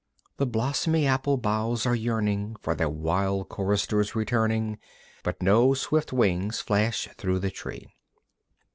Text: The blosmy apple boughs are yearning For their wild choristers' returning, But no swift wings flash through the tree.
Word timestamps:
The 0.37 0.47
blosmy 0.47 1.05
apple 1.05 1.37
boughs 1.37 1.85
are 1.85 1.93
yearning 1.93 2.55
For 2.59 2.73
their 2.73 2.89
wild 2.89 3.49
choristers' 3.49 4.15
returning, 4.15 4.79
But 5.21 5.43
no 5.43 5.75
swift 5.75 6.11
wings 6.11 6.59
flash 6.59 7.07
through 7.19 7.37
the 7.37 7.51
tree. 7.51 7.85